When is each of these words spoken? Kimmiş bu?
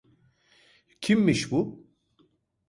Kimmiş 1.01 1.51
bu? 1.51 1.85